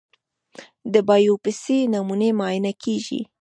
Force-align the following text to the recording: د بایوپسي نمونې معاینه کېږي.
د 0.93 0.95
بایوپسي 1.07 1.79
نمونې 1.93 2.29
معاینه 2.39 2.71
کېږي. 2.83 3.21